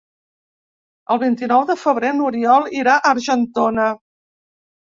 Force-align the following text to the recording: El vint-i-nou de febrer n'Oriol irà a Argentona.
El 1.15 1.19
vint-i-nou 1.25 1.65
de 1.71 1.75
febrer 1.81 2.11
n'Oriol 2.21 2.67
irà 2.81 2.97
a 3.03 3.13
Argentona. 3.13 3.87